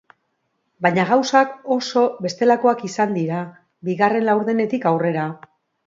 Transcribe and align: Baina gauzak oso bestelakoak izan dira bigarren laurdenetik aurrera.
Baina 0.85 1.05
gauzak 1.09 1.53
oso 1.77 2.03
bestelakoak 2.27 2.83
izan 2.91 3.17
dira 3.21 3.45
bigarren 3.91 4.31
laurdenetik 4.31 4.93
aurrera. 4.95 5.33